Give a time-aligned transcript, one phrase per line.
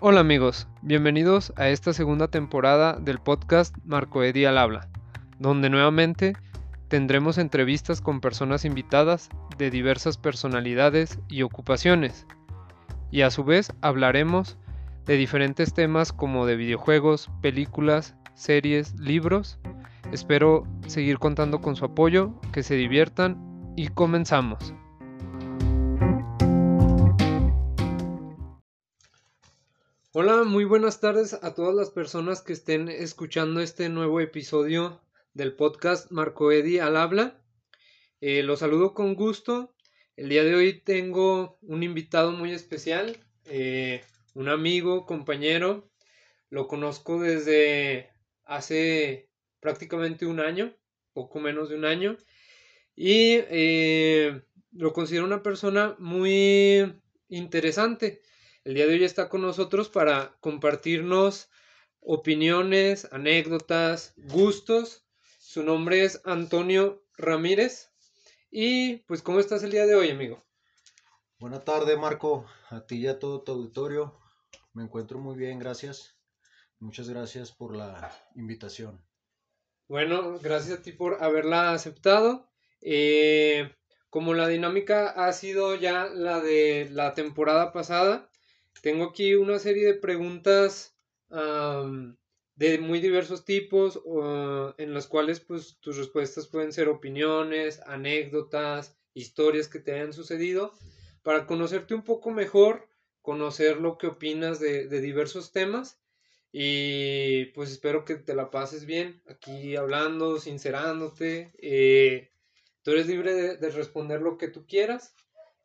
[0.00, 4.88] Hola amigos, bienvenidos a esta segunda temporada del podcast Marco Edi al habla,
[5.40, 6.36] donde nuevamente
[6.86, 12.28] tendremos entrevistas con personas invitadas de diversas personalidades y ocupaciones,
[13.10, 14.56] y a su vez hablaremos
[15.04, 19.58] de diferentes temas como de videojuegos, películas, series, libros.
[20.12, 24.72] Espero seguir contando con su apoyo, que se diviertan y comenzamos.
[30.20, 35.00] Hola, muy buenas tardes a todas las personas que estén escuchando este nuevo episodio
[35.32, 37.40] del podcast Marco Edi al habla.
[38.20, 39.76] Eh, los saludo con gusto.
[40.16, 44.00] El día de hoy tengo un invitado muy especial, eh,
[44.34, 45.88] un amigo, compañero.
[46.50, 48.10] Lo conozco desde
[48.44, 50.74] hace prácticamente un año,
[51.12, 52.16] poco menos de un año.
[52.96, 56.92] Y eh, lo considero una persona muy
[57.28, 58.20] interesante.
[58.68, 61.48] El día de hoy está con nosotros para compartirnos
[62.00, 65.06] opiniones, anécdotas, gustos.
[65.38, 67.90] Su nombre es Antonio Ramírez.
[68.50, 70.44] Y pues, ¿cómo estás el día de hoy, amigo?
[71.38, 72.44] Buenas tardes, Marco.
[72.68, 74.20] A ti y a todo tu auditorio.
[74.74, 76.18] Me encuentro muy bien, gracias.
[76.78, 79.02] Muchas gracias por la invitación.
[79.86, 82.50] Bueno, gracias a ti por haberla aceptado.
[82.82, 83.74] Eh,
[84.10, 88.28] como la dinámica ha sido ya la de la temporada pasada,
[88.80, 90.94] tengo aquí una serie de preguntas
[91.30, 94.00] de muy diversos tipos
[94.78, 100.72] en las cuales pues tus respuestas pueden ser opiniones, anécdotas, historias que te hayan sucedido
[101.22, 102.88] para conocerte un poco mejor,
[103.22, 106.00] conocer lo que opinas de, diversos temas
[106.50, 111.52] y pues espero que te la pases bien aquí hablando, sincerándote.
[111.58, 112.30] Eh,
[112.82, 115.14] tú eres libre de, de responder lo que tú quieras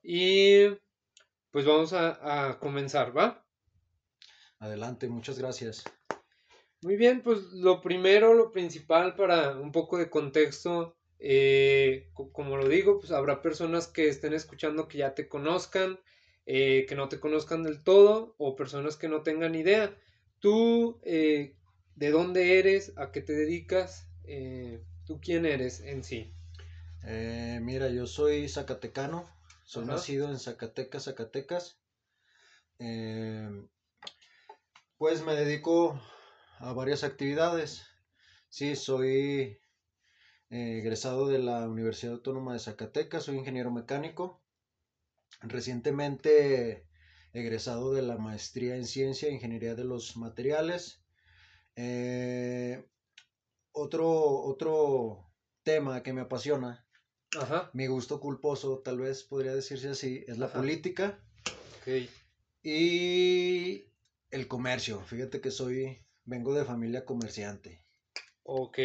[0.01, 0.65] y
[1.53, 3.45] pues vamos a, comenzar, ¿va?
[4.57, 5.83] Adelante, muchas gracias.
[6.81, 12.67] Muy bien, pues lo primero, lo principal para un poco de contexto, eh, como lo
[12.67, 15.99] digo, pues habrá personas que estén escuchando que ya te conozcan,
[16.47, 19.95] eh, que no te conozcan del todo, o personas que no tengan idea.
[20.39, 21.53] Tú, eh,
[21.95, 22.93] ¿de dónde eres?
[22.97, 24.07] ¿A qué te dedicas?
[25.05, 26.33] ¿Tú quién eres en sí?
[27.61, 29.29] mira, yo soy zacatecano,
[29.73, 31.79] soy nacido en Zacatecas, Zacatecas.
[32.77, 33.67] Em,
[34.99, 35.99] pues me dedico
[36.59, 37.83] a varias actividades.
[38.49, 39.59] Sí, soy
[40.51, 44.43] eh, egresado de la Universidad Autónoma de Zacatecas, soy ingeniero mecánico.
[45.41, 46.87] Recientemente
[47.33, 51.03] egresado de la maestría en ciencia e ingeniería de los materiales.
[51.75, 52.85] Eh,
[53.71, 54.07] otro,
[54.43, 55.33] otro
[55.63, 56.85] tema que me apasiona
[57.73, 61.19] mi gusto culposo, tal vez podría decirse así, es la política.
[62.61, 63.85] Y
[64.31, 65.01] el comercio.
[65.01, 67.83] Fíjate que soy, vengo de familia comerciante.
[68.43, 68.79] Ok,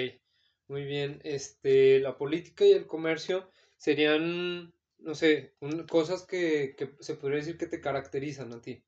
[0.67, 1.21] muy bien.
[1.25, 5.55] Este, la política y el comercio serían, no sé,
[5.89, 8.83] cosas que, se podría decir que te caracterizan a ti.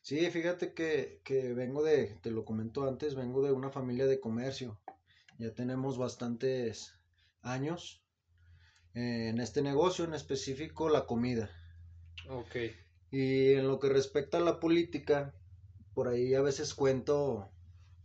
[0.00, 4.20] Sí, fíjate que, que vengo de, te lo comento antes, vengo de una familia de
[4.20, 4.80] comercio.
[5.38, 6.94] Ya tenemos bastantes
[7.42, 8.05] años
[8.96, 11.50] en este negocio, en específico la comida.
[12.30, 12.56] Ok.
[13.10, 15.34] Y en lo que respecta a la política,
[15.94, 17.50] por ahí a veces cuento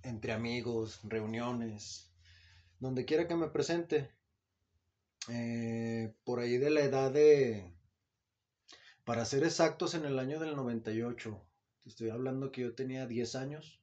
[0.03, 2.11] entre amigos, reuniones,
[2.79, 4.11] donde quiera que me presente.
[5.29, 7.73] Eh, por ahí de la edad de,
[9.05, 11.41] para ser exactos, en el año del 98,
[11.83, 13.79] te estoy hablando que yo tenía 10 años.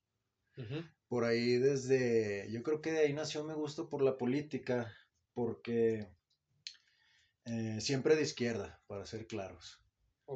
[1.06, 4.92] Por ahí desde, yo creo que de ahí nació mi gusto por la política,
[5.32, 6.08] porque
[7.48, 9.80] eh, siempre de izquierda, para ser claros.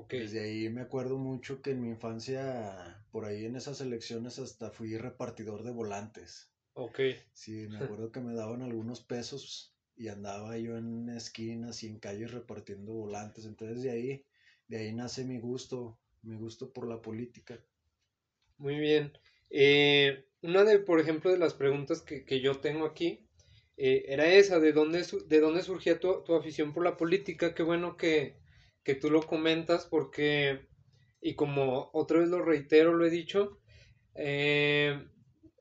[0.08, 4.70] Desde ahí me acuerdo mucho que en mi infancia, por ahí en esas elecciones hasta
[4.70, 6.50] fui repartidor de volantes.
[6.74, 7.00] Ok.
[7.32, 11.98] Sí, me acuerdo que me daban algunos pesos y andaba yo en esquinas y en
[11.98, 13.44] calles repartiendo volantes.
[13.44, 14.24] Entonces de ahí,
[14.68, 17.62] de ahí nace mi gusto, mi gusto por la política.
[18.56, 19.12] Muy bien.
[19.50, 23.28] Eh, una de, por ejemplo, de las preguntas que, que yo tengo aquí
[23.76, 27.54] eh, era esa, de dónde, de dónde surgía tu, tu, afición por la política.
[27.54, 28.36] Qué bueno que,
[28.82, 30.66] que tú lo comentas porque,
[31.20, 33.58] y como otra vez lo reitero, lo he dicho,
[34.14, 35.06] eh,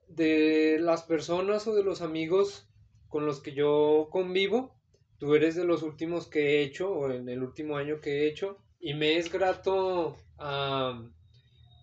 [0.08, 2.68] de las personas o de los amigos
[3.08, 4.76] con los que yo convivo,
[5.18, 8.28] tú eres de los últimos que he hecho, o en el último año que he
[8.28, 10.18] hecho, y me es grato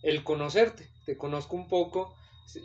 [0.03, 0.89] el conocerte.
[1.07, 2.15] Te conozco un poco,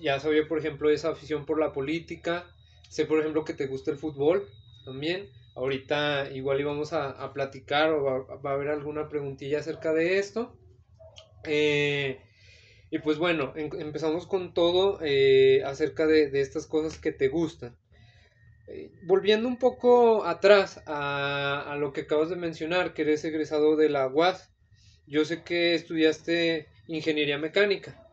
[0.02, 2.46] ya sabía, por ejemplo, esa afición por la política,
[2.94, 4.48] Sé, por ejemplo, que te gusta el fútbol
[4.86, 5.28] también.
[5.56, 10.56] Ahorita igual íbamos a, a platicar o va, a haber alguna preguntilla acerca de esto.
[11.44, 12.20] Eh,
[12.92, 17.76] Y pues bueno, empezamos con todo eh, acerca de, estas cosas que te gustan.
[18.68, 23.90] Eh, volviendo un poco atrás a, lo que acabas de mencionar, que eres egresado de
[23.90, 24.52] la UAS,
[25.08, 28.08] yo sé que estudiaste ingeniería mecánica.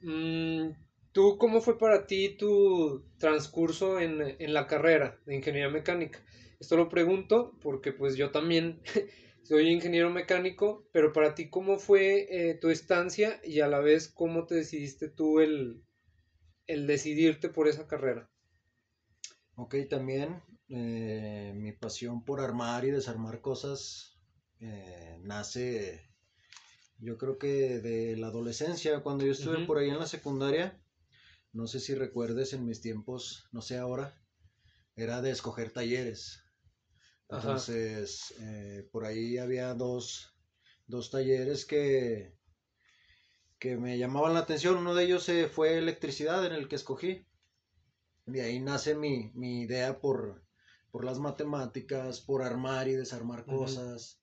[0.00, 0.70] Mm,
[1.12, 6.24] ¿Tú cómo fue para ti tu transcurso en, en la carrera de ingeniería mecánica?
[6.58, 8.80] Esto lo pregunto porque pues yo también
[9.42, 14.08] soy ingeniero mecánico, pero para ti, ¿cómo fue eh, tu estancia y a la vez
[14.08, 15.82] cómo te decidiste tú el,
[16.66, 18.30] el decidirte por esa carrera?
[19.56, 24.18] Ok, también eh, mi pasión por armar y desarmar cosas
[24.60, 26.00] eh, nace,
[26.98, 30.81] yo creo que de la adolescencia, cuando yo estuve por ahí en la secundaria,
[31.52, 34.18] no sé si recuerdes en mis tiempos, no sé ahora,
[34.96, 36.42] era de escoger talleres.
[37.28, 40.34] Entonces, eh, por ahí había dos,
[41.10, 42.36] talleres que,
[43.58, 44.76] que me llamaban la atención.
[44.76, 47.26] Uno de ellos eh, fue electricidad, en el que escogí.
[48.26, 50.44] De ahí nace mi, idea por,
[50.92, 54.20] las matemáticas, por armar y desarmar cosas,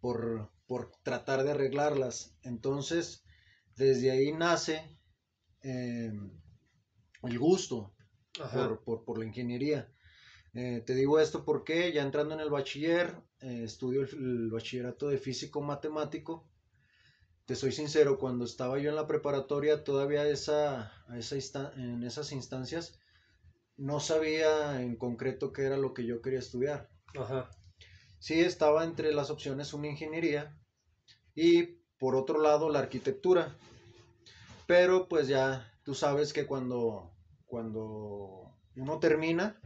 [0.00, 0.50] por,
[1.02, 2.36] tratar de arreglarlas.
[2.42, 3.24] Entonces,
[3.76, 4.98] desde ahí nace
[5.60, 6.41] em,
[7.22, 7.94] el gusto
[8.52, 9.92] por, por, la ingeniería.
[10.54, 15.18] Eh, te digo esto porque ya entrando en el bachiller, eh, estudio el, bachillerato de
[15.18, 16.48] físico matemático.
[17.46, 22.98] Te soy sincero, cuando estaba yo en la preparatoria, todavía esa, esa en esas instancias,
[23.76, 26.90] no sabía en concreto qué era lo que yo quería estudiar.
[27.18, 27.50] Ajá.
[28.18, 30.56] Sí, estaba entre las opciones una ingeniería
[31.34, 33.56] y por otro lado la arquitectura.
[34.66, 37.11] Pero pues ya tú sabes que cuando,
[37.52, 39.60] cuando uno termina,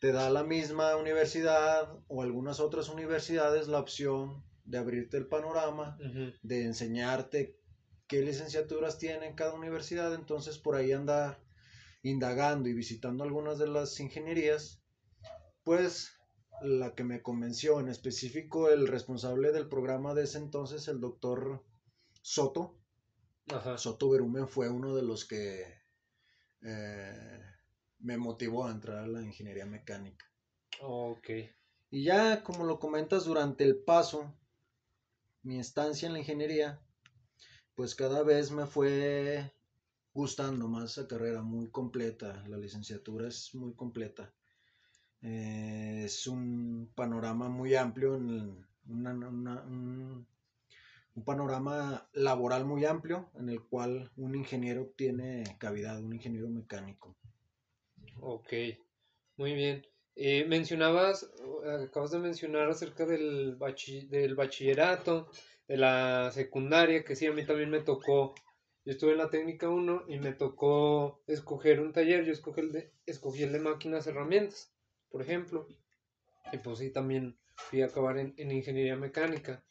[0.00, 5.96] te da la misma universidad o algunas otras universidades la opción de abrirte el panorama,
[6.42, 7.58] de enseñarte
[8.06, 11.42] qué licenciaturas tiene cada universidad, entonces por ahí andar
[12.02, 14.82] indagando y visitando algunas de las ingenierías,
[15.64, 16.18] pues
[16.60, 21.64] la que me convenció en específico el responsable del programa de ese entonces, el doctor
[22.20, 22.78] Soto,
[23.78, 25.77] Soto Berumen fue uno de los que
[26.62, 27.40] eh,
[28.00, 30.26] me motivó a entrar a la ingeniería mecánica.
[30.80, 31.28] ok.
[31.90, 34.34] Y ya, como lo comentas, durante el paso,
[35.42, 36.80] mi estancia en la ingeniería,
[37.74, 39.52] pues cada vez me fue
[40.12, 42.44] gustando más esa carrera, muy completa.
[42.48, 44.34] La licenciatura es muy completa.
[45.22, 48.66] Eh, es un panorama muy amplio, un,
[51.14, 57.16] un panorama laboral muy amplio en el cual un ingeniero tiene cavidad, un ingeniero mecánico.
[58.20, 58.52] Ok,
[59.36, 59.86] muy bien.
[60.20, 61.30] Eh, mencionabas,
[61.86, 63.56] acabas de mencionar acerca del,
[64.10, 65.30] del bachillerato,
[65.68, 68.34] de la secundaria, que sí, a mí también me tocó.
[68.84, 72.24] Yo estuve en la técnica 1 y me tocó escoger un taller.
[72.24, 74.72] Yo escogí el de, escogí el de máquinas herramientas,
[75.10, 75.68] por ejemplo.
[76.52, 79.62] Y pues sí, también fui a acabar en, ingeniería mecánica.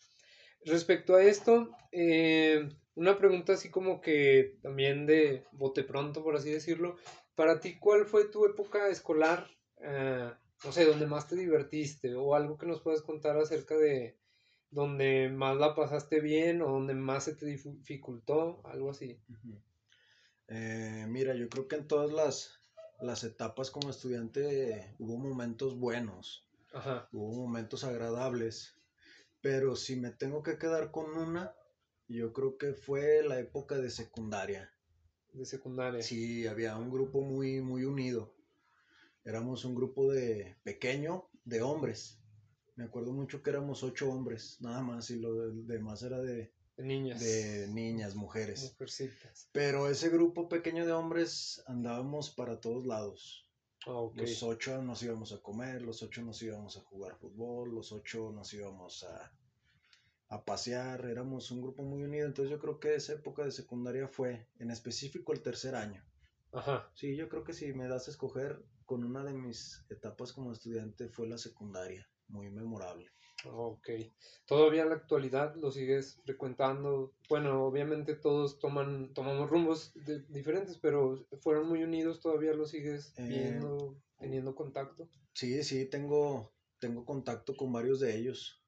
[0.67, 6.51] Respecto a esto, eh, una pregunta así como que también de bote pronto, por así
[6.51, 6.97] decirlo.
[7.35, 9.47] Para ti, ¿cuál fue tu época escolar,
[9.77, 10.29] eh,
[10.65, 14.17] no sé, donde más te divertiste o algo que nos puedas contar acerca de
[14.69, 19.21] donde más la pasaste bien o donde más se te dificultó, algo así?
[20.49, 22.61] Eh, mira, yo creo que en todas las,
[22.99, 26.45] las etapas como estudiante hubo momentos buenos,
[27.13, 28.76] hubo momentos agradables,
[29.41, 31.56] pero si me tengo que quedar con una,
[32.07, 34.71] yo creo que fue la época de secundaria
[35.37, 36.01] de secundaria.
[36.01, 38.33] Sí, había un grupo muy, muy unido.
[39.23, 42.19] Éramos un grupo de pequeño de hombres.
[42.75, 47.19] Me acuerdo mucho que éramos ocho hombres, nada más, y lo demás era de, niñas.
[47.19, 48.75] De niñas, mujeres.
[49.51, 53.46] Pero ese grupo pequeño de hombres andábamos para todos lados.
[53.87, 57.91] Ah, los ocho nos íbamos a comer, los ocho nos íbamos a jugar fútbol, los
[57.91, 59.31] ocho nos íbamos a
[60.29, 64.07] a pasear, éramos un grupo muy unido, entonces yo creo que esa época de secundaria
[64.07, 66.03] fue en específico el tercer año.
[66.51, 66.89] Ajá.
[66.94, 70.51] Sí, yo creo que si me das a escoger con una de mis etapas como
[70.51, 73.09] estudiante fue la secundaria, muy memorable.
[73.45, 73.89] Ok.
[74.45, 77.13] ¿Todavía en la actualidad lo sigues frecuentando?
[77.29, 79.94] Bueno, obviamente todos toman, tomamos rumbos
[80.29, 85.07] diferentes, pero fueron muy unidos, ¿todavía lo sigues eh, viendo, teniendo contacto?
[85.33, 88.63] Sí, sí, tengo, tengo contacto con varios de ellos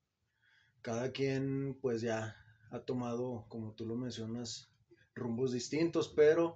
[0.81, 2.35] cada quien pues ya
[2.71, 4.71] ha tomado, como tú lo mencionas,
[5.13, 6.55] rumbos distintos, pero,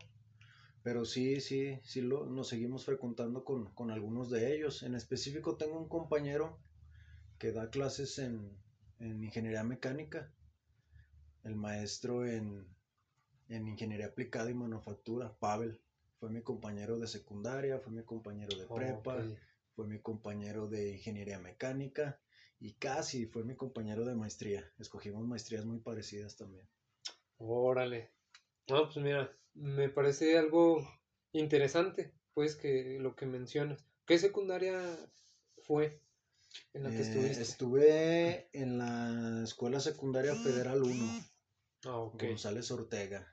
[0.84, 4.84] pero sí, sí, sí lo, nos seguimos frecuentando con, algunos de ellos.
[4.84, 6.60] En específico tengo un compañero
[7.40, 8.58] que da clases en,
[9.00, 10.32] ingeniería mecánica,
[11.44, 12.66] el maestro en,
[13.50, 15.82] en ingeniería aplicada y manufactura, Pavel.
[16.20, 19.25] Fue mi compañero de secundaria, fue mi compañero de prepa,
[19.75, 22.20] fue mi compañero de ingeniería mecánica
[22.60, 24.72] y casi fue mi compañero de maestría.
[24.80, 26.66] Escogimos maestrías muy parecidas también.
[27.38, 28.12] Órale.
[28.70, 30.88] No, pues mira, me parece algo
[31.34, 33.86] interesante, pues, que lo que mencionas.
[34.06, 34.80] ¿Qué secundaria
[35.63, 36.02] fue
[36.74, 37.41] en la que Eh, estuviste?
[37.41, 41.05] estuve en la Escuela Secundaria Federal 1,
[41.86, 42.24] Ah, ok.
[42.24, 43.27] González Ortega,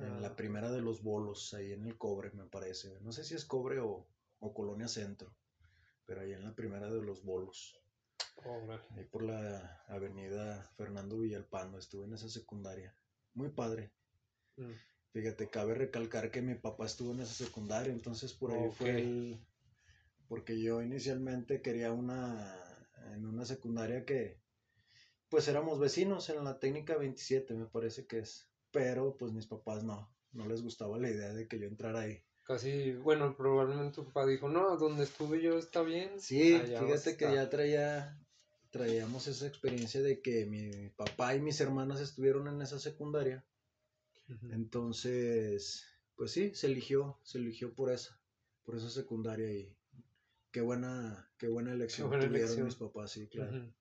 [0.00, 2.98] en la Ah, primera de los bolos, ahí en el Cobre, me parece.
[3.00, 4.08] No sé si es Cobre o,
[4.40, 5.36] o Colonia Centro,
[6.06, 7.78] pero ahí en la primera de los bolos,
[8.96, 12.96] ahí por la avenida Fernando Villalpando, estuve en esa secundaria.
[13.34, 13.92] Muy padre.
[14.56, 14.72] Mm,
[15.12, 19.46] Fíjate, cabe recalcar que mi papá estuvo en esa secundaria, entonces por ahí fue el...
[20.28, 22.56] Porque yo inicialmente quería una...
[23.14, 24.40] en una secundaria que...
[25.28, 28.48] Pues éramos vecinos en la técnica 27, me parece que es.
[28.70, 32.22] Pero pues mis papás no, no les gustaba la idea de que yo entrara ahí.
[32.44, 36.20] Casi, bueno, probablemente tu papá dijo, no, donde estuve yo está bien.
[36.20, 37.34] Sí, allá fíjate que estar".
[37.34, 38.20] ya traía...
[38.70, 43.44] Traíamos esa experiencia de que mi papá y mis hermanas estuvieron en esa secundaria.
[44.50, 48.18] Entonces, pues sí, se eligió, se eligió por esa,
[48.64, 49.76] por esa secundaria y
[50.54, 52.66] qué buena, qué buena elección buena tuvieron elección.
[52.66, 53.74] mis papás, sí, claro.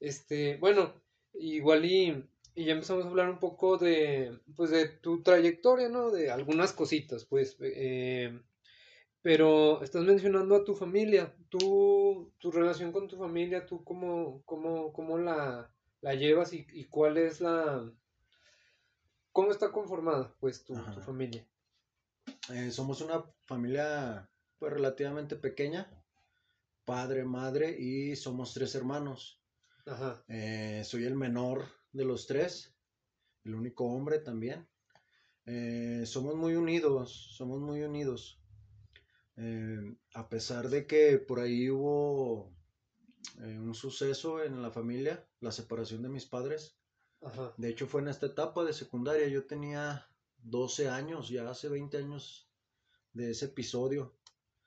[0.00, 0.94] Este, bueno,
[1.34, 2.24] igual y,
[2.54, 6.10] y ya empezamos a hablar un poco de, pues, de tu trayectoria, ¿no?
[6.10, 8.40] De algunas cositas, pues, eh,
[9.20, 14.94] pero estás mencionando a tu familia, tú, tu relación con tu familia, tú cómo, cómo,
[14.94, 17.92] cómo la, la llevas y, y cuál es la,
[19.32, 21.46] cómo está conformada, pues, tu, tu familia.
[22.50, 25.88] Eh, somos una familia pues relativamente pequeña,
[26.88, 29.42] padre, madre y somos tres hermanos.
[29.84, 32.74] Ajá, Eh, soy el menor de los tres,
[33.44, 34.66] el único hombre también.
[35.44, 38.40] Eh, somos muy unidos, somos muy unidos.
[39.36, 42.56] Eh, a pesar de que por ahí hubo
[43.36, 46.78] un suceso en la familia, la separación de mis padres.
[47.20, 51.68] ajá, De hecho fue en esta etapa de secundaria, yo tenía 12 años, ya hace
[51.68, 52.48] 20 años
[53.12, 54.14] de ese episodio,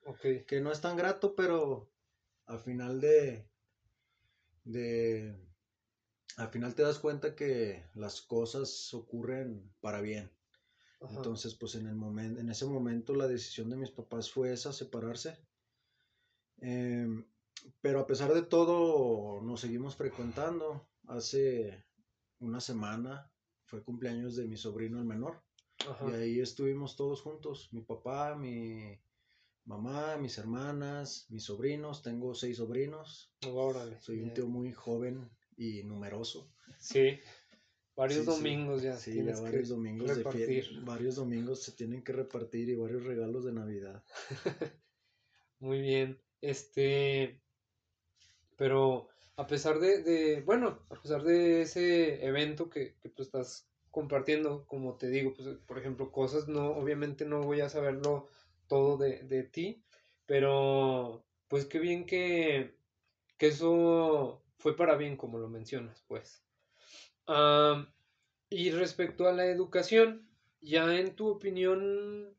[0.05, 1.91] ok, que no es tan grato, pero
[2.51, 3.47] al final de,
[4.65, 5.33] de,
[6.35, 10.29] al final te das cuenta que las cosas ocurren para bien.
[11.01, 14.51] ajá, Entonces, pues en el momento, en ese momento la decisión de mis papás fue
[14.51, 15.37] esa, separarse.
[16.59, 17.25] Em,
[17.81, 20.87] pero a pesar de todo, nos seguimos frecuentando.
[21.07, 21.85] Hace
[22.39, 23.31] una semana
[23.65, 25.41] fue cumpleaños de mi sobrino el menor.
[25.89, 27.69] ajá, Y ahí estuvimos todos juntos.
[27.71, 28.99] Mi papá, mi
[29.65, 32.01] mamá, mis hermanas, mis sobrinos.
[32.01, 33.31] Tengo seis sobrinos.
[33.47, 36.51] órale, Soy un tío muy joven y numeroso.
[36.79, 37.19] Sí,
[37.95, 38.37] varios Sí, sí.
[38.37, 40.79] domingos ya Sí, ya varios domingos de fiesta.
[40.85, 44.03] Varios domingos se tienen que repartir y varios regalos de Navidad.
[45.59, 47.39] Muy bien, este,
[48.57, 53.67] pero a pesar de, de, bueno, a pesar de ese evento que, que tú estás
[53.89, 58.27] compartiendo, como te digo, pues, por ejemplo, cosas, no, obviamente no voy a saberlo
[58.71, 59.83] todo de, de ti,
[60.25, 62.73] pero pues qué bien que,
[63.37, 66.41] que eso fue para bien, como lo mencionas, pues.
[68.49, 70.25] Y respecto a la educación,
[70.61, 72.33] ya en tu opinión,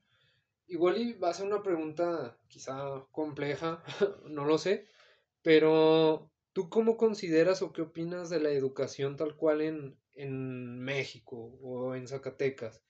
[0.67, 3.83] igual y va a una pregunta quizá compleja,
[4.25, 4.87] no lo sé,
[5.43, 11.59] pero ¿tú cómo consideras o qué opinas de la educación tal cual en, en México
[11.61, 12.83] o en Zacatecas?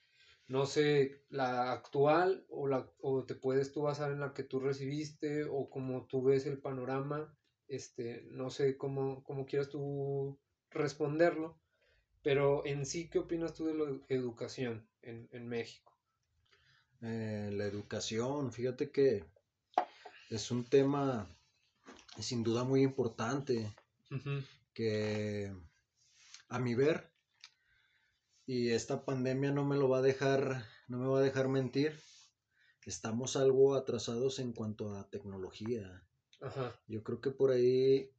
[0.52, 4.60] No sé, la actual o, la, o te puedes tú basar en la que tú
[4.60, 7.34] recibiste o cómo tú ves el panorama,
[7.68, 11.58] este, no sé cómo, cómo quieras tú responderlo,
[12.22, 15.96] pero en sí, ¿qué opinas tú de la educación en, en México?
[17.00, 19.24] Eh, la educación, fíjate que
[20.28, 21.34] es un tema
[22.18, 23.74] sin duda muy importante
[24.74, 25.50] que
[26.50, 27.10] a mi ver,
[28.46, 31.98] y esta pandemia no me lo va a dejar, no me va a dejar mentir,
[32.84, 36.06] estamos algo atrasados en cuanto a tecnología.
[36.40, 38.10] Ajá, Yo creo que por ahí,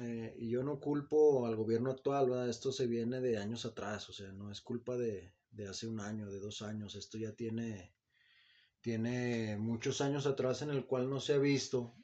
[0.00, 2.48] eh, y yo no culpo al gobierno actual, ¿verdad?
[2.48, 6.00] Esto se viene de años atrás, o sea, no es culpa de, de hace un
[6.00, 7.94] año, de dos años, esto ya tiene,
[8.80, 11.94] tiene muchos años atrás en el cual no se ha visto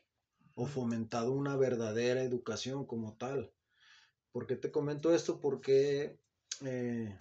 [0.54, 3.52] o fomentado una verdadera educación como tal.
[4.32, 5.40] ¿Por qué te comento esto?
[5.40, 6.20] Porque
[6.64, 7.16] eh,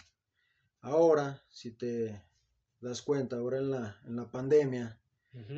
[0.80, 2.22] ahora, si te
[2.80, 5.00] das cuenta, ahora en la, en la pandemia,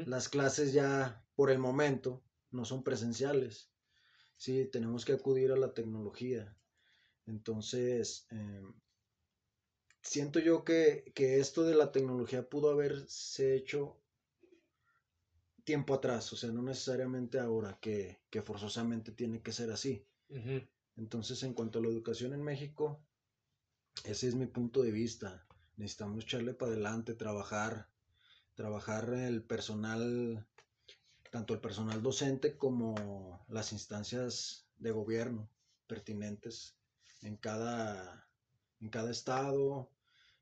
[0.07, 3.71] las clases ya por el momento no son presenciales.
[4.37, 6.55] Sí, tenemos que acudir a la tecnología.
[7.27, 8.63] Entonces, eh,
[10.03, 13.97] siento yo que, esto de la tecnología pudo haberse hecho
[15.65, 20.05] tiempo atrás, o sea, no necesariamente ahora, que, forzosamente tiene que ser así.
[20.97, 23.01] Entonces, en cuanto a la educación en México,
[24.05, 25.47] ese es mi punto de vista.
[25.77, 27.89] Necesitamos echarle para adelante, trabajar,
[28.55, 30.47] trabajar el personal,
[31.31, 35.49] tanto el personal docente como las instancias de gobierno
[35.87, 36.77] pertinentes
[37.23, 38.29] en cada,
[38.81, 39.91] en cada estado,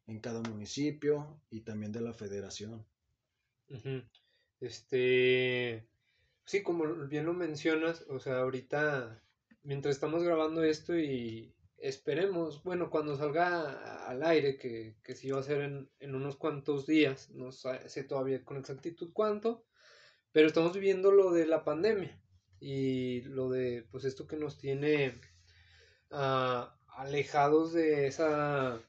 [0.06, 2.86] en cada municipio y también de la federación.
[4.60, 5.88] Este,
[6.44, 9.22] sí, como bien lo mencionas, o sea, ahorita,
[9.62, 15.40] mientras estamos grabando esto y esperemos, bueno, cuando salga al aire, que, que sí va
[15.40, 19.64] a ser en, en unos cuantos días, no sé todavía con exactitud cuánto,
[20.32, 22.20] pero estamos viviendo lo de la pandemia
[22.60, 25.20] y lo de, pues, esto que nos tiene
[26.10, 28.80] uh, alejados de esa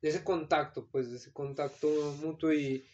[0.00, 1.88] de ese contacto, pues de ese contacto
[2.22, 2.86] mutuo y,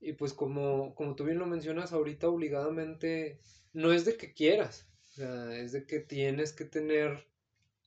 [0.00, 3.40] y pues como, como tú bien lo mencionas ahorita obligadamente,
[3.72, 7.26] no es de que quieras, o sea, es de que tienes que tener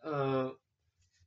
[0.03, 0.51] uh,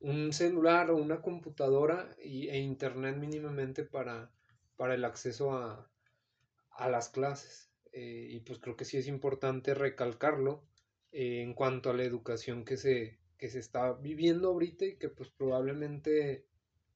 [0.04, 4.30] un celular o una computadora y, e internet mínimamente para,
[4.76, 5.90] para el acceso a,
[6.70, 7.70] a las clases.
[7.92, 10.64] Eh, y pues creo que sí es importante recalcarlo
[11.12, 15.08] eh, en cuanto a la educación que se, que se está viviendo ahorita y que
[15.08, 16.46] pues probablemente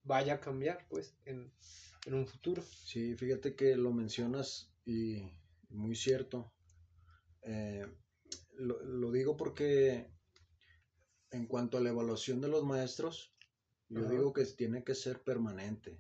[0.02, 1.50] vaya a cambiar pues en,
[2.12, 2.62] un futuro.
[2.62, 5.22] Sí, fíjate que lo mencionas y
[5.70, 6.52] muy cierto.
[7.42, 7.86] Eh,
[8.56, 10.10] lo, digo porque
[11.30, 13.32] en cuanto a la evaluación de los maestros,
[13.88, 15.98] yo digo que tiene que ser permanente,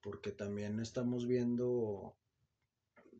[0.00, 2.16] porque también estamos viendo,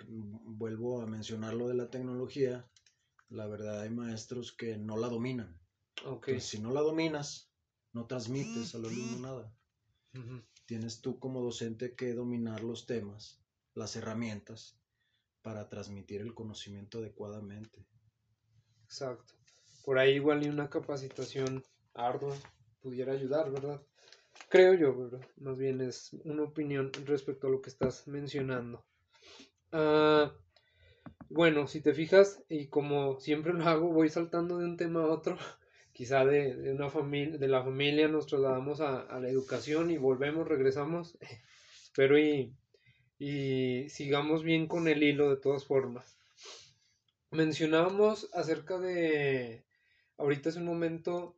[0.09, 2.69] vuelvo a mencionar lo de la tecnología,
[3.29, 5.59] la verdad hay maestros que no la dominan.
[6.05, 6.41] Okay.
[6.41, 7.51] si no la dominas,
[7.93, 9.55] no transmites al alumno nada.
[10.67, 13.41] Tienes tú como docente que dominar los temas,
[13.75, 14.79] las herramientas,
[15.43, 17.87] para transmitir el conocimiento adecuadamente.
[18.85, 19.35] Exacto.
[19.85, 22.35] Por ahí igual ni una capacitación ardua
[22.81, 23.83] pudiera ayudar, ¿verdad?
[24.49, 25.27] Creo yo, ¿verdad?
[25.37, 28.85] Más bien es una opinión respecto a lo que estás mencionando.
[29.73, 30.33] Ah,
[31.29, 35.09] bueno, si te fijas, y como siempre lo hago, voy saltando de un tema a
[35.09, 35.37] otro
[35.93, 41.19] quizá de, una familia, de la familia nos trasladamos a, la educación y volvemos, regresamos,
[41.97, 42.55] pero y,
[43.19, 46.19] y sigamos bien con el hilo de todas formas.
[47.31, 49.65] Mencionábamos acerca de,
[50.19, 51.37] ahorita es un momento,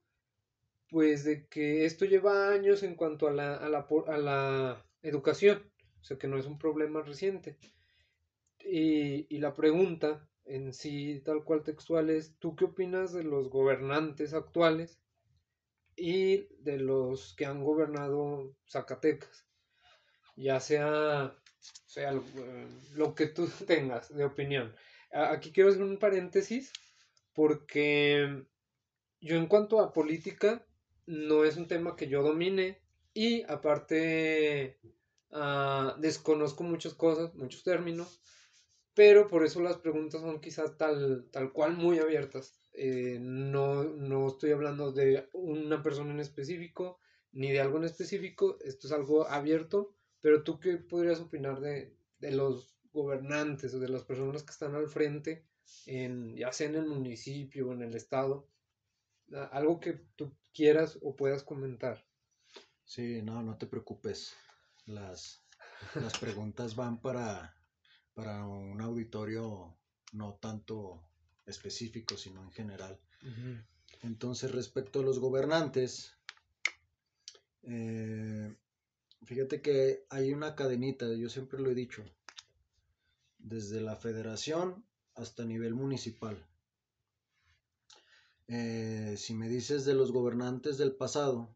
[0.90, 5.70] pues de que esto lleva años en cuanto a la, a la, a la educación,
[6.00, 7.58] o sea que no es un problema reciente.
[8.60, 14.32] Y, y la pregunta en sí, tal cual textuales, ¿tú qué opinas de los gobernantes
[14.32, 15.00] actuales
[15.96, 19.46] y de los que han gobernado Zacatecas?
[20.36, 21.34] Ya sea,
[21.86, 24.74] sea eh, lo que tú tengas de opinión.
[25.12, 26.72] Aquí quiero hacer un paréntesis
[27.34, 28.44] porque
[29.20, 30.66] yo en cuanto a política
[31.06, 32.80] no es un tema que yo domine
[33.14, 34.78] y aparte
[35.32, 38.20] ah, desconozco muchas cosas, muchos términos
[38.96, 42.58] pero por eso las preguntas son quizás tal, tal cual muy abiertas.
[42.72, 46.98] Eh, no, no estoy hablando de una persona en específico
[47.30, 51.94] ni de algo en específico, esto es algo abierto, pero tú qué podrías opinar de,
[52.20, 55.44] de los gobernantes o de las personas que están al frente,
[55.84, 58.48] en, ya sea en el municipio o en el estado,
[59.50, 62.04] algo que tú quieras o puedas comentar.
[62.84, 64.34] Sí, no, no te preocupes.
[64.86, 65.42] Las,
[65.94, 67.54] las preguntas van para,
[68.14, 69.76] para un auditorio
[70.12, 71.02] no tanto
[71.46, 72.98] específico, sino en general.
[74.02, 76.16] Entonces, respecto a los gobernantes,
[77.62, 78.54] eh,
[79.24, 82.04] fíjate que hay una cadenita, yo siempre lo he dicho,
[83.38, 84.84] desde la federación
[85.14, 86.36] hasta nivel municipal.
[88.48, 91.54] Eh, si me dices de los gobernantes del pasado,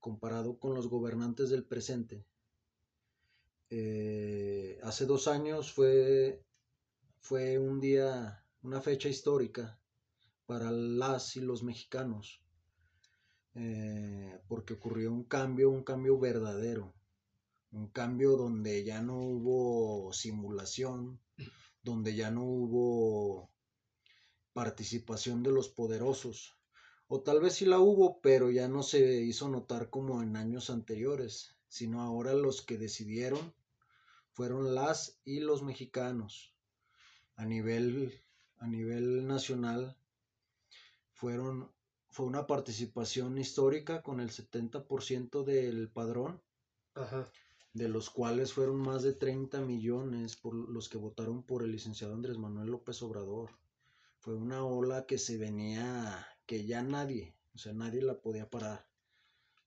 [0.00, 2.24] comparado con los gobernantes del presente,
[3.68, 6.42] eh, hace dos años fue,
[7.20, 9.78] fue un día, una fecha histórica
[10.46, 12.40] para las y los mexicanos,
[13.54, 16.94] eh, porque ocurrió un cambio, un cambio verdadero,
[17.72, 21.20] un cambio donde ya no hubo simulación,
[21.82, 23.53] donde ya no hubo
[24.54, 26.54] participación de los poderosos,
[27.08, 30.70] o tal vez sí la hubo, pero ya no se hizo notar como en años
[30.70, 33.52] anteriores sino ahora los que decidieron
[34.30, 36.54] fueron las y los mexicanos.
[37.34, 38.16] A nivel,
[38.58, 39.96] a nivel nacional
[41.14, 41.68] fueron,
[42.10, 46.40] fue una participación histórica con el 70% del padrón,
[46.94, 47.28] Ajá.
[47.72, 52.14] de los cuales fueron más de 30 millones por los que votaron por el licenciado
[52.14, 53.50] Andrés Manuel López Obrador.
[54.24, 58.88] Fue una ola que se venía, que ya nadie, o sea, nadie la podía parar.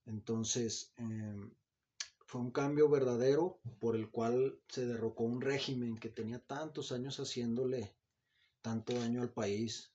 [0.07, 1.51] Entonces, em,
[2.25, 7.19] fue un cambio verdadero por el cual se derrocó un régimen que tenía tantos años
[7.19, 7.95] haciéndole
[8.63, 9.91] tanto daño al país.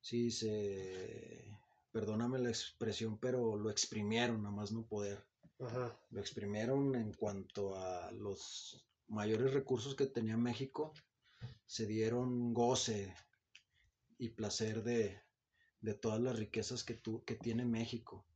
[0.00, 1.56] Sí, se,
[1.92, 5.24] perdóname la expresión, pero lo exprimieron a más no poder.
[5.60, 5.96] Ajá.
[6.10, 10.92] Lo exprimieron en cuanto a los mayores recursos que tenía México,
[11.66, 13.14] se dieron goce
[14.18, 15.20] y placer de,
[15.80, 18.26] de todas las riquezas que, tu, que tiene México,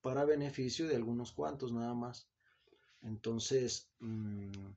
[0.00, 2.30] para beneficio de algunos cuantos nada más.
[3.00, 4.72] Entonces, mmm,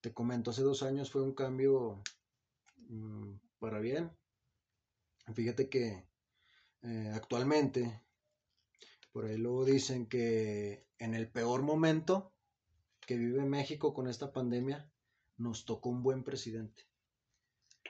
[0.00, 2.02] te comento, hace dos años fue un cambio
[2.88, 4.10] mmm, para bien.
[5.34, 6.04] Fíjate que
[6.82, 8.02] eh, actualmente,
[9.12, 12.34] por ahí luego dicen que en el peor momento
[13.06, 14.90] que vive México con esta pandemia,
[15.36, 16.86] nos tocó un buen presidente.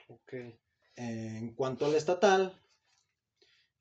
[0.07, 0.33] Ok.
[0.95, 2.59] En cuanto al estatal,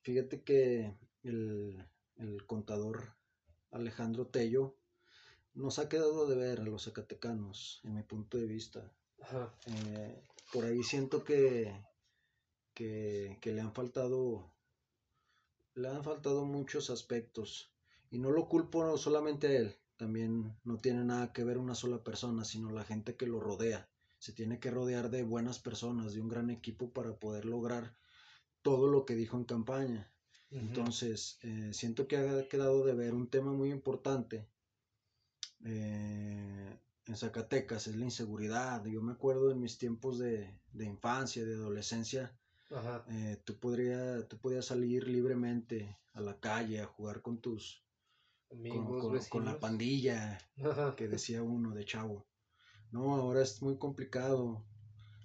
[0.02, 3.14] fíjate que el, el contador
[3.70, 4.76] Alejandro Tello
[5.54, 8.90] nos ha quedado de ver a los zacatecanos, en mi punto de vista.
[9.20, 9.54] Ajá.
[9.66, 10.22] Eh,
[10.52, 11.74] por ahí siento que,
[12.74, 14.52] que, que, le han faltado
[15.74, 17.72] le han faltado muchos aspectos
[18.10, 22.04] y no lo culpo solamente a él también no tiene nada que ver una sola
[22.04, 23.88] persona sino la gente que lo rodea
[24.22, 27.96] se tiene que rodear de buenas personas de un gran equipo para poder lograr
[28.62, 30.12] todo lo que dijo en campaña
[30.50, 30.60] uh -huh.
[30.60, 34.46] entonces eh, siento que ha quedado de ver un tema muy importante
[35.64, 38.84] eh, en Zacatecas es la inseguridad.
[38.84, 42.36] Yo me acuerdo en mis tiempos de, de infancia, de adolescencia,
[43.08, 47.84] eh, tú, podría, tú podías salir libremente a la calle a jugar con tus
[48.50, 50.94] amigos, con, con, con la pandilla Ajá.
[50.96, 52.26] que decía uno de chavo.
[52.92, 54.64] No, ahora es muy complicado.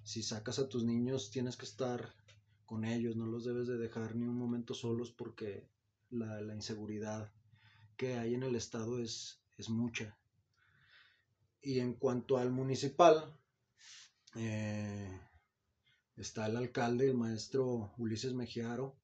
[0.04, 2.16] Si sacas a tus niños tienes que estar
[2.66, 5.70] con ellos, no los debes de dejar ni un momento solos porque
[6.10, 7.32] la, la inseguridad
[7.98, 10.18] que hay en el estado es, es mucha.
[11.62, 13.38] Y en cuanto al municipal,
[14.36, 15.20] eh,
[16.16, 18.96] está el alcalde, el maestro Ulises Mejiaro.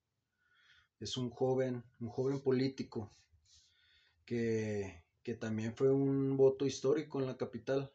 [1.00, 3.12] Es un joven, un joven político
[4.26, 7.92] que, que también fue un voto histórico en la capital.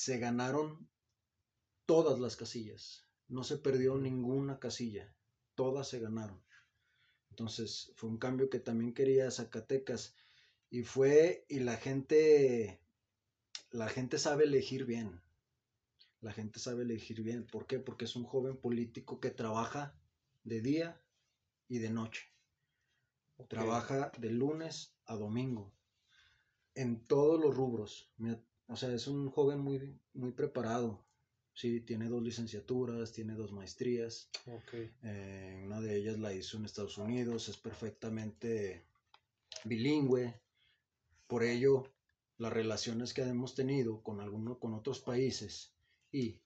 [0.00, 0.88] Se ganaron
[1.84, 5.14] todas las casillas, no se perdió ninguna casilla,
[5.54, 6.42] todas se ganaron.
[7.28, 10.14] Entonces fue un cambio que también quería Zacatecas
[10.70, 12.80] y fue y la gente
[13.72, 15.20] la gente sabe elegir bien
[16.22, 17.78] la gente sabe elegir bien ¿por qué?
[17.78, 20.00] porque es un joven político que trabaja
[20.44, 20.98] de día
[21.68, 22.32] y de noche
[23.36, 23.58] okay.
[23.58, 25.74] trabaja de lunes a domingo
[26.74, 28.10] en todos los rubros
[28.70, 31.04] o sea es un joven muy muy preparado
[31.52, 34.90] sí tiene dos licenciaturas tiene dos maestrías okay.
[35.02, 38.84] eh, una de ellas la hizo en Estados Unidos es perfectamente
[39.64, 40.40] bilingüe
[41.30, 41.84] por ello,
[42.38, 45.72] las relaciones que hemos tenido con algunos, con otros países
[46.10, 46.40] y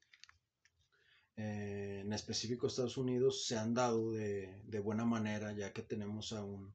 [1.36, 6.34] eh, en específico Estados Unidos se han dado de, de, buena manera ya que tenemos
[6.34, 6.74] a un,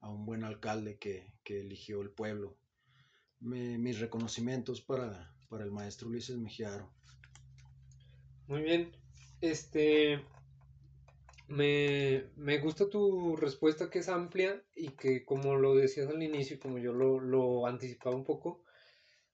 [0.00, 2.56] a un buen alcalde que, que eligió el pueblo.
[3.40, 6.90] Mis reconocimientos para, para el maestro Ulises Mejiaro.
[8.46, 8.92] Muy bien.
[9.40, 10.22] Este,
[11.48, 16.56] me, me, gusta tu respuesta que es amplia y que como lo decías al inicio
[16.56, 18.62] y como yo lo, lo, anticipaba un poco,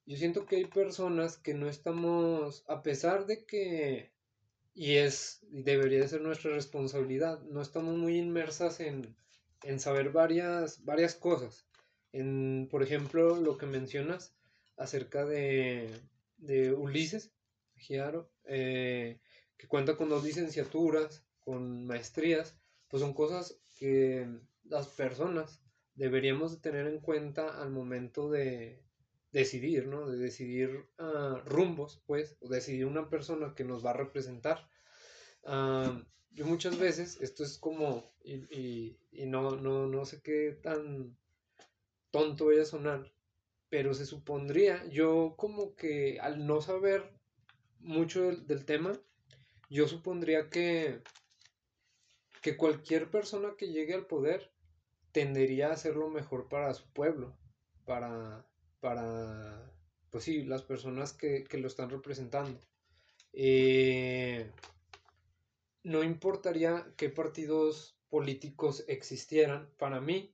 [0.06, 4.12] yo siento que hay personas que no estamos, a pesar de que,
[4.74, 9.16] y es, debería de ser nuestra responsabilidad, no estamos muy inmersas en,
[9.64, 11.65] en saber varias, varias cosas.
[12.70, 14.34] Por ejemplo, lo que mencionas
[14.76, 15.90] acerca de,
[16.36, 17.32] de Ulises
[17.76, 19.20] Giaro, eh,
[19.56, 24.26] que cuenta con dos licenciaturas, con maestrías, pues son cosas que
[24.64, 25.60] las personas
[25.94, 28.82] deberíamos de tener en cuenta al momento de
[29.32, 30.08] decidir, ¿no?
[30.08, 34.68] De decidir uh, rumbos, pues, o decidir una persona que nos va a representar.
[35.42, 40.58] Uh, yo muchas veces, esto es como, y, y, y, no, no, no sé qué
[40.62, 41.16] tan
[42.16, 43.12] tonto vaya a sonar,
[43.68, 47.10] pero se supondría, yo como que al no saber
[47.80, 48.92] mucho del, del tema,
[49.68, 51.02] yo supondría que
[52.46, 54.52] que cualquier persona que llegue al poder
[55.10, 57.36] tendería a hacer lo mejor para su pueblo,
[57.84, 58.46] para,
[58.78, 59.68] para
[60.10, 62.60] pues sí, las personas que, que lo están representando.
[63.32, 64.48] Eh,
[65.82, 70.32] no importaría qué partidos políticos existieran para mí,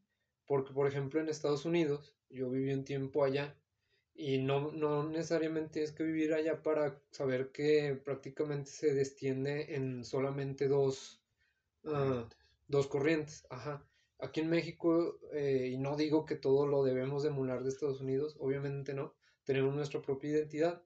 [0.53, 3.57] porque por ejemplo en Estados Unidos, yo viví un tiempo allá
[4.13, 10.05] y no, no necesariamente tienes que vivir allá para saber que prácticamente se destiende en
[10.05, 11.23] solamente dos,
[11.87, 12.29] ah,
[12.69, 13.47] dos corrientes.
[13.49, 13.83] Ajá.
[14.19, 18.37] Aquí en México, eh, y no digo que todo lo debemos emular de Estados Unidos,
[18.39, 20.83] obviamente no, tenemos nuestra propia identidad,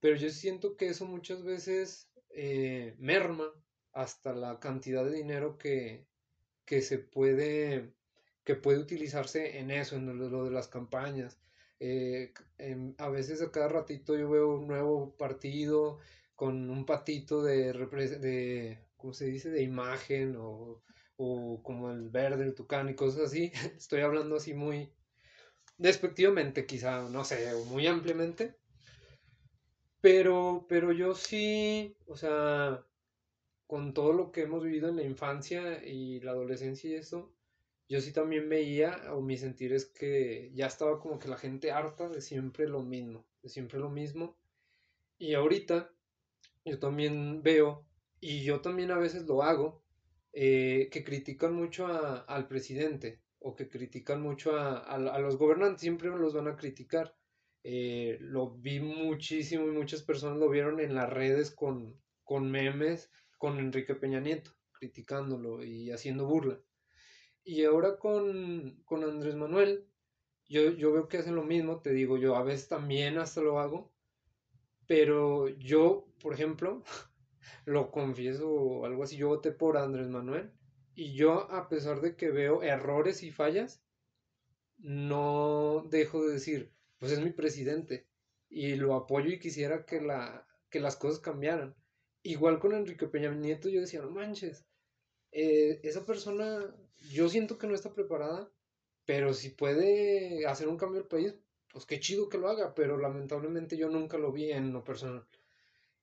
[0.00, 3.52] pero yo siento que eso muchas veces eh, merma
[3.92, 6.08] hasta la cantidad de dinero que,
[6.64, 7.94] que se puede,
[8.46, 11.38] que puede utilizarse en eso, en lo de las campañas.
[11.80, 12.32] Eh,
[12.98, 15.98] a veces a cada ratito yo veo un nuevo partido
[16.36, 20.80] con un patito de, de ¿cómo se dice?, de imagen o,
[21.16, 23.50] o como el verde, el tucán y cosas así.
[23.76, 24.92] Estoy hablando así muy
[25.78, 28.54] despectivamente, quizá, no sé, o muy ampliamente.
[30.00, 32.86] Pero, pero yo sí, o sea,
[33.66, 37.35] con todo lo que hemos vivido en la infancia y la adolescencia y eso,
[37.88, 41.70] yo sí también veía, o mi sentir es que ya estaba como que la gente
[41.70, 44.36] harta de siempre lo mismo, de siempre lo mismo.
[45.18, 45.92] Y ahorita
[46.64, 47.86] yo también veo,
[48.20, 49.82] y yo también a veces lo hago,
[50.32, 56.34] eh, que critican mucho al presidente o que critican mucho a, los gobernantes, siempre los
[56.34, 57.14] van a criticar.
[57.62, 63.10] Eh, lo vi muchísimo y muchas personas lo vieron en las redes con, con memes
[63.38, 66.60] con Enrique Peña Nieto, criticándolo y haciendo burla.
[67.48, 69.86] Y ahora con, con Andrés Manuel,
[70.48, 73.60] yo, yo veo que hacen lo mismo, te digo, yo a veces también hasta lo
[73.60, 73.92] hago,
[74.88, 76.82] pero yo, por ejemplo,
[77.64, 80.50] lo confieso algo así, yo voté por Andrés Manuel
[80.96, 83.80] y yo a pesar de que veo errores y fallas,
[84.78, 88.08] no dejo de decir, pues es mi presidente
[88.48, 91.76] y lo apoyo y quisiera que, la, que las cosas cambiaran.
[92.24, 94.66] Igual con Enrique Peña Nieto yo decía, no manches,
[95.32, 96.74] eh, esa persona
[97.10, 98.50] yo siento que no está preparada,
[99.04, 101.34] pero si puede hacer un cambio al país,
[101.72, 105.26] pues qué chido que lo haga, pero lamentablemente yo nunca lo vi en lo personal.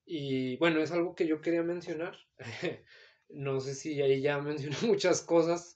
[0.06, 2.18] Y bueno, es algo que yo quería mencionar.
[3.30, 5.76] no sé si ahí ya mencioné muchas cosas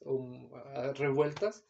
[0.75, 1.65] ah, revueltas,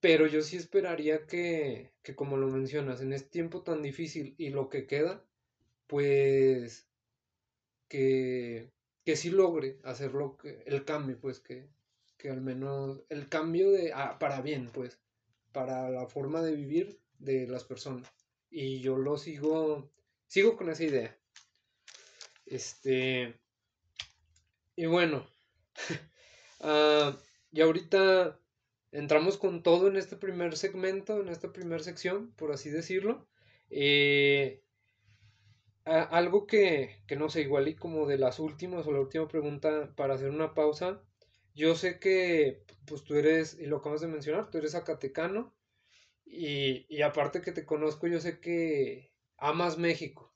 [0.00, 4.50] pero yo sí esperaría que, que, como lo mencionas, en este tiempo tan difícil y
[4.50, 5.24] lo que queda,
[5.86, 6.88] pues
[7.88, 8.72] que,
[9.04, 11.68] que sí logre hacer que, el cambio, pues que,
[12.16, 14.98] que al menos el cambio de ah, para bien, pues,
[15.52, 18.08] para la forma de vivir de las personas.
[18.50, 19.90] Y yo lo sigo,
[20.26, 21.18] sigo con esa idea.
[22.46, 23.34] Este,
[24.76, 25.26] y bueno,
[26.60, 27.16] uh,
[27.52, 28.38] y ahorita
[28.92, 33.26] entramos con todo en este primer segmento, en esta primera sección, por así decirlo.
[33.70, 34.62] Eh,
[35.84, 39.92] algo que, que, no sé, igual y como de las últimas o la última pregunta
[39.96, 41.02] para hacer una pausa
[41.54, 45.54] yo sé que, pues tú eres, y lo acabas de mencionar, tú eres zacatecano,
[46.26, 50.32] y, y aparte que te conozco, yo sé que amas México.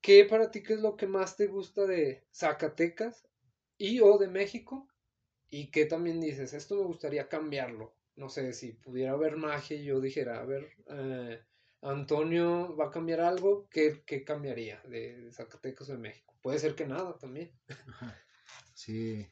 [0.00, 3.26] ¿Qué para ti qué es lo que más te gusta de Zacatecas
[3.78, 4.88] y o de México?
[5.50, 7.94] Y qué también dices, esto me gustaría cambiarlo.
[8.16, 11.40] No sé, si pudiera haber magia yo dijera, a ver, eh,
[11.90, 16.34] Antonio va a cambiar algo, ¿qué, qué cambiaría de, Zacatecas o de México?
[16.42, 17.52] Puede ser que nada también.
[18.74, 19.26] Sí,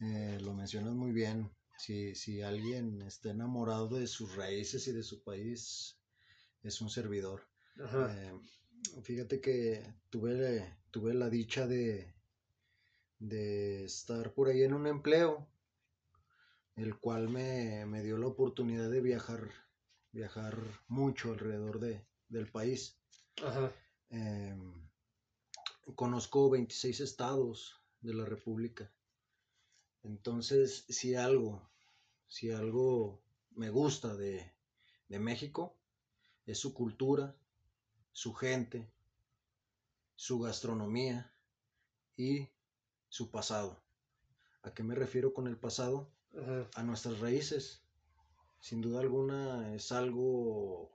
[0.00, 1.50] eh, lo mencionas muy bien.
[1.78, 5.98] Si, si alguien está enamorado de sus raíces y de su país,
[6.62, 7.48] es un servidor.
[7.78, 8.32] Eh,
[9.02, 12.12] fíjate que tuve, tuve la dicha de,
[13.18, 15.48] de estar por ahí en un empleo,
[16.76, 19.50] el cual me, me dio la oportunidad de viajar,
[20.12, 20.56] viajar
[20.88, 22.96] mucho alrededor de, del país.
[24.10, 24.56] Eh,
[25.94, 28.90] conozco 26 estados de la República.
[30.02, 31.68] Entonces, si algo,
[32.26, 34.52] si algo me gusta de,
[35.08, 35.76] de México,
[36.46, 37.36] es su cultura,
[38.12, 38.90] su gente,
[40.16, 41.32] su gastronomía
[42.16, 42.48] y
[43.08, 43.82] su pasado.
[44.62, 46.10] ¿A qué me refiero con el pasado?
[46.74, 47.82] A nuestras raíces.
[48.60, 50.92] Sin duda alguna es algo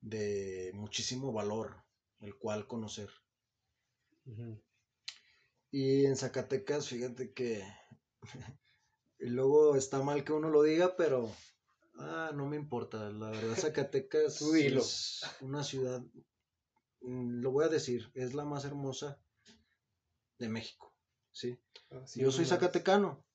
[0.00, 1.76] de muchísimo valor
[2.20, 3.10] el cual conocer.
[5.70, 7.64] Y en Zacatecas, fíjate que
[9.18, 11.30] y luego está mal que uno lo diga, pero
[11.98, 13.10] ah, no me importa.
[13.10, 16.02] La verdad, Zacatecas es una ciudad,
[17.00, 19.20] mm, lo voy a decir, es la más hermosa
[20.38, 20.92] de México.
[21.32, 21.58] ¿sí?
[22.14, 23.25] yo soy zacatecano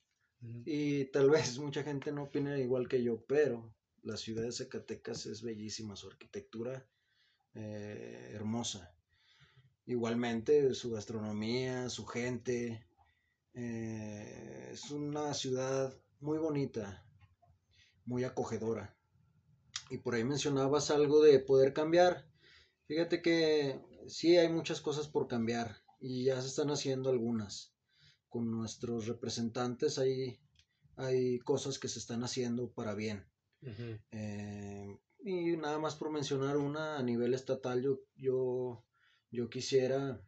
[0.66, 3.74] y tal vez mucha gente no opine igual que yo, pero
[4.04, 6.86] la ciudad de Zacatecas es bellísima, su arquitectura
[7.56, 8.94] eh, hermosa.
[9.86, 12.86] Igualmente su gastronomía, su gente,
[13.56, 16.86] Eh, es una ciudad muy bonita,
[18.06, 18.96] muy acogedora.
[19.92, 22.26] Y por ahí mencionabas algo de poder cambiar.
[22.88, 27.74] Fíjate que sí hay muchas cosas por cambiar y ya se están haciendo algunas.
[28.32, 30.40] Con nuestros representantes hay,
[30.96, 33.24] hay cosas que se están haciendo para bien.
[34.12, 38.84] Eh, y nada más por mencionar una a nivel estatal, yo, yo,
[39.30, 40.20] yo quisiera,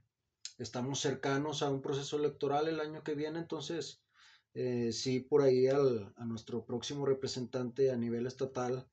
[0.59, 4.03] estamos cercanos a un proceso electoral el año que viene, entonces
[4.53, 8.87] eh, sí por ahí al, a nuestro próximo representante a nivel estatal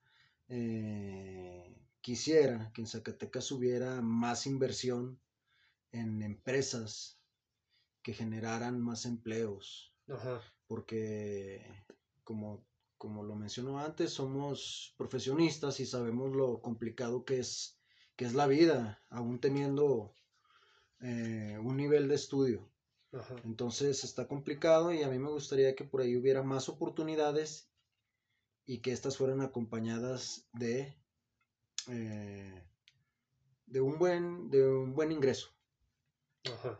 [0.49, 5.21] eh, quisiera que en Zacatecas hubiera más inversión
[5.93, 7.20] en empresas
[8.03, 9.95] que generaran más empleos.
[10.67, 11.65] Porque
[12.25, 12.65] como
[13.01, 17.81] como lo mencionó antes, somos profesionistas y sabemos lo complicado que es,
[18.15, 20.15] que es la vida, aún teniendo
[21.01, 22.71] eh, un nivel de estudio.
[23.43, 27.71] Entonces está complicado y a mí me gustaría que por ahí hubiera más oportunidades
[28.67, 30.95] y que estas fueran acompañadas de,
[31.89, 32.69] eh,
[33.65, 35.49] de, un, buen, de un buen ingreso.
[36.45, 36.79] Ajá.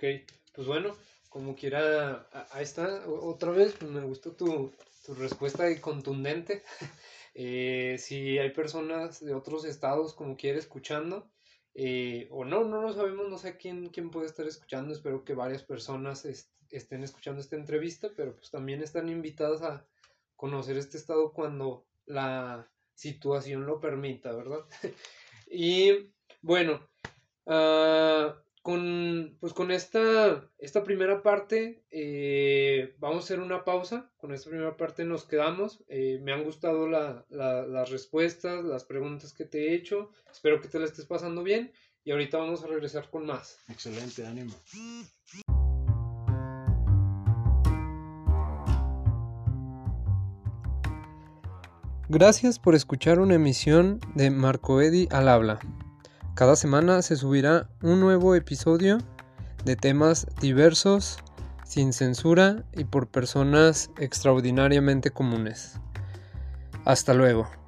[0.00, 0.06] Ok,
[0.54, 0.96] pues bueno,
[1.28, 4.72] como quiera, ahí está, otra vez, pues me gustó tu,
[5.04, 6.64] tu respuesta es contundente.
[7.32, 11.30] Eh, si hay personas de otros estados como quiere escuchando,
[11.74, 15.34] eh, o no, no lo sabemos, no sé quién, quién puede estar escuchando, espero que
[15.34, 16.24] varias personas
[16.70, 19.86] estén escuchando esta entrevista, pero pues también están invitadas a
[20.34, 24.64] conocer este estado cuando la situación lo permita, ¿verdad?
[25.48, 26.10] y
[26.42, 26.90] bueno,
[27.46, 34.10] uh, con, pues con esta, esta primera parte eh, vamos a hacer una pausa.
[34.18, 35.82] Con esta primera parte nos quedamos.
[35.88, 40.10] Eh, me han gustado las respuestas, las preguntas que te he hecho.
[40.30, 41.72] Espero que te la estés pasando bien.
[42.04, 43.58] Y ahorita vamos a regresar con más.
[43.68, 44.54] Excelente, ánimo.
[52.08, 55.60] Gracias por escuchar una emisión de Marco Eddy al habla.
[56.40, 58.96] Cada semana se subirá un nuevo episodio
[59.66, 61.18] de temas diversos,
[61.66, 65.74] sin censura y por personas extraordinariamente comunes.
[66.86, 67.59] Hasta luego.